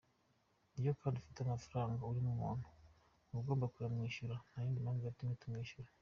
[0.67, 2.67] Kandi iyo ufite amafaranga urimo umuntu
[3.27, 5.89] uba ugomba kuyamwishyura, nta yindi mpamvu yatumye tumwishyura.